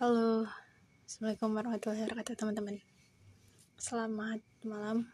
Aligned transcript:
Halo, 0.00 0.48
Assalamualaikum 1.04 1.52
warahmatullahi 1.52 2.08
wabarakatuh 2.08 2.32
teman-teman. 2.32 2.80
Selamat 3.76 4.40
malam. 4.64 5.12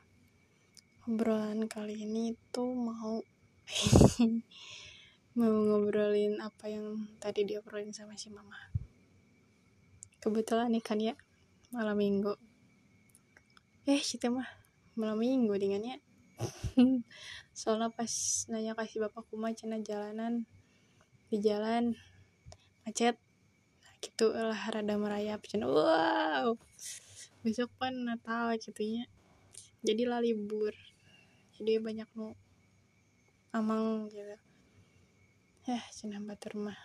Obrolan 1.02 1.66
kali 1.66 2.06
ini 2.06 2.38
tuh 2.54 2.78
mau 2.78 3.18
Mau 5.38 5.54
ngobrolin 5.66 6.38
apa 6.38 6.70
yang 6.70 7.10
tadi 7.18 7.42
diobrolin 7.42 7.90
sama 7.90 8.14
si 8.14 8.30
mama. 8.30 8.54
Kebetulan 10.22 10.70
nih 10.70 10.84
kan 10.86 11.02
ya 11.02 11.18
Malam 11.74 11.98
minggu. 11.98 12.38
Eh 13.82 13.98
kita 13.98 14.30
mah 14.30 14.46
Malam 14.94 15.18
minggu 15.18 15.58
dengan 15.58 15.90
ya. 15.90 15.98
Soalnya 17.58 17.90
pas 17.90 18.46
nanya 18.46 18.78
kasih 18.78 19.10
bapakku 19.10 19.34
mah 19.34 19.50
cina 19.58 19.82
jalanan 19.82 20.46
Di 21.26 21.42
jalan 21.42 21.98
Macet 22.86 23.18
gitu 23.98 24.34
lah 24.34 24.58
rada 24.70 24.94
merayap 24.94 25.42
cina 25.46 25.66
wow 25.66 26.54
besok 27.42 27.70
kan 27.78 27.94
Natal 27.94 28.54
gitu 28.58 28.82
ya 28.82 29.06
jadi 29.78 30.10
lah 30.10 30.18
libur. 30.18 30.74
Jadi 31.54 31.78
banyak 31.78 32.08
nu 32.18 32.34
amang 33.54 34.10
gitu. 34.10 34.36
Ya 35.70 35.78
cina 35.94 36.18
batur 36.18 36.58
mah 36.58 36.78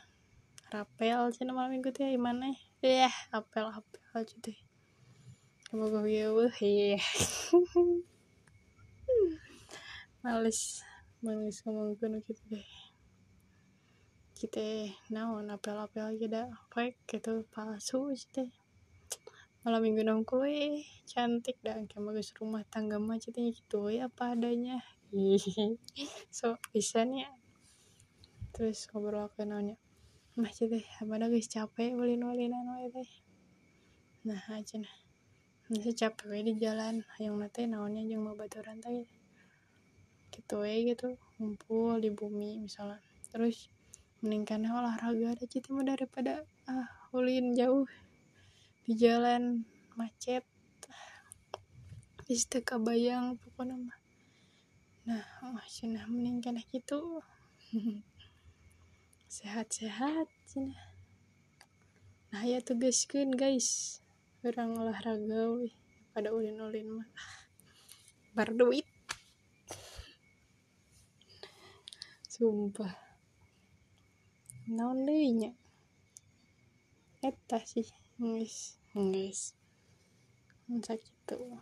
rapel 0.70 1.34
cina 1.34 1.54
malam 1.54 1.74
minggu 1.74 1.90
tuh 1.90 2.06
gimana 2.06 2.54
ya? 2.86 3.10
Apel 3.34 3.66
apel 3.66 4.22
gitu. 4.30 4.54
Semoga 5.70 6.06
gue 6.06 6.26
wah 6.30 6.56
iya. 6.62 7.02
Males. 10.24 10.86
Males 11.26 11.58
ngomong 11.66 11.98
gitu 11.98 12.44
deh 12.54 12.68
kita 14.44 14.92
naon 15.08 15.48
apel-apel 15.48 16.20
kita 16.20 16.52
fake 16.76 17.00
gitu 17.08 17.48
palsu 17.48 18.12
gitu 18.12 18.44
malam 19.64 19.80
minggu 19.80 20.04
nong 20.04 20.28
kue 20.28 20.84
cantik 21.08 21.64
dan 21.64 21.88
kayak 21.88 22.04
bagus 22.04 22.36
rumah 22.36 22.68
tangga 22.68 23.00
mah 23.00 23.16
gitu 23.24 23.88
ya 23.88 24.12
apa 24.12 24.36
adanya 24.36 24.84
so 26.28 26.60
bisa 26.76 27.08
nih 27.08 27.24
terus 28.52 28.84
ngobrol 28.92 29.32
ke 29.32 29.48
nanya 29.48 29.80
mah 30.36 30.52
cete 30.52 30.84
apa 31.00 31.16
ada 31.16 31.32
guys 31.32 31.48
capek? 31.48 31.96
Ulin 31.96 32.28
ulinan 32.28 32.68
wae 32.68 32.92
teh 32.92 33.12
nah 34.28 34.44
aja 34.52 34.84
nah 34.84 34.96
masih 35.72 35.96
capek 35.96 36.44
di 36.44 36.60
jalan 36.60 37.08
yang 37.16 37.40
nate 37.40 37.64
naonnya 37.64 38.04
yang 38.04 38.28
mau 38.28 38.36
baturan 38.36 38.84
teh 38.84 39.08
gitu 40.36 40.68
ya 40.68 40.84
gitu 40.84 41.16
ngumpul 41.40 41.96
di 42.04 42.12
bumi 42.12 42.60
misalnya 42.60 43.00
terus 43.32 43.72
mendingkan 44.24 44.64
olahraga 44.72 45.36
ada 45.36 45.44
cita 45.44 45.76
mah 45.76 45.84
daripada 45.84 46.48
ah 46.64 46.88
ulin 47.12 47.52
jauh 47.52 47.84
di 48.88 48.96
jalan 48.96 49.68
macet 50.00 50.48
bisa 52.24 52.64
bayang 52.80 53.36
pokoknya 53.36 53.76
mah. 53.76 54.00
Nah 55.12 55.28
oh 55.44 55.60
cina 55.68 56.08
mendingkan 56.08 56.56
gitu. 56.72 57.20
Sehat-sehat 59.36 60.32
cina. 60.48 60.80
Nah 62.32 62.48
ya 62.48 62.64
tugaskan 62.64 63.36
guys. 63.36 64.00
Orang 64.40 64.80
olahraga 64.80 65.52
wih 65.52 65.76
pada 66.16 66.32
ulin-ulin 66.32 67.04
mah. 67.04 67.10
Bar 68.32 68.56
duit. 68.56 68.88
Sumpah 72.32 73.03
naon 74.72 75.04
deui 75.04 75.36
nya 75.36 75.52
eta 77.20 77.60
sih 77.64 77.88
guys 78.16 78.80
guys 78.96 79.56
sakitu 80.84 81.60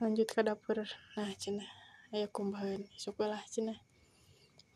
lanjut 0.00 0.26
ke 0.26 0.40
dapur. 0.42 0.84
Nah 1.16 1.30
cenah 1.36 1.70
aya 2.12 2.26
kumbahan 2.32 2.88
sok 2.96 3.24
lah 3.28 3.44
cenah 3.44 3.76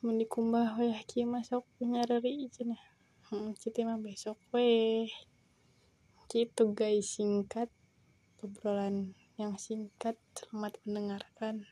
mun 0.05 0.21
dikumbah 0.21 0.79
we 0.79 0.93
kieu 1.09 1.27
mah 1.27 1.43
sok 1.43 1.65
nyareri 1.81 2.47
cenah 2.53 2.79
hmm, 3.33 3.57
mah 3.89 3.99
besok 3.99 4.39
we 4.53 5.09
gitu 6.29 6.77
guys 6.77 7.17
singkat. 7.17 7.73
Obrolan 8.39 9.19
yang 9.35 9.59
singkat 9.59 10.15
selamat 10.39 10.79
mendengarkan 10.87 11.67